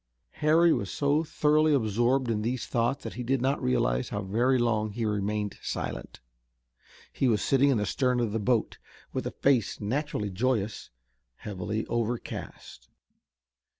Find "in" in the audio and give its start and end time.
2.31-2.41, 7.69-7.77